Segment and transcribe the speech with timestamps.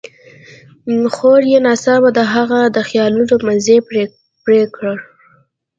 [1.13, 3.77] خور يې ناڅاپه د هغه د خيالونو مزی
[4.45, 4.95] پرې کړ.